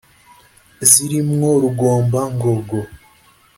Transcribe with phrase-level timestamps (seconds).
[0.89, 2.79] ziri mwo rugomba-ngogo